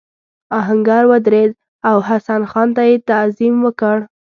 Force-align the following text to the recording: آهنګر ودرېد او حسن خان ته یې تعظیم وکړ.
آهنګر 0.59 1.03
ودرېد 1.11 1.51
او 1.89 1.97
حسن 2.07 2.41
خان 2.51 2.69
ته 2.75 2.83
یې 2.89 2.95
تعظیم 3.09 3.55
وکړ. 3.65 3.97